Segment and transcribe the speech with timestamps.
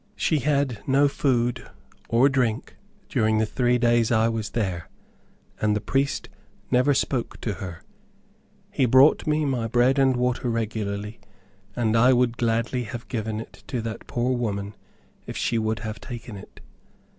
[0.15, 1.69] She had no food,
[2.09, 2.75] or drink,
[3.07, 4.89] during the three days I was there,
[5.61, 6.27] and the priest
[6.71, 7.83] never spoke to her.
[8.71, 11.19] He brought me my bread and water regularly,
[11.75, 14.73] and I would gladly have given it to that poor woman
[15.27, 16.61] if she would have taken it.